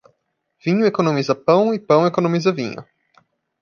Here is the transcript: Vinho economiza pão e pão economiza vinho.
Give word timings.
Vinho 0.65 0.87
economiza 0.87 1.35
pão 1.35 1.75
e 1.75 1.79
pão 1.79 2.07
economiza 2.07 2.51
vinho. 2.51 2.83